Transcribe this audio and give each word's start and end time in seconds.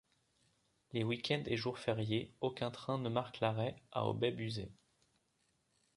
Les 0.93 1.03
week-ends 1.03 1.43
et 1.45 1.57
jours 1.57 1.77
fériés, 1.77 2.33
aucun 2.41 2.71
train 2.71 2.97
ne 2.97 3.07
marque 3.07 3.39
l’arrêt 3.39 3.75
à 3.91 4.07
Obaix-Buzet. 4.07 4.71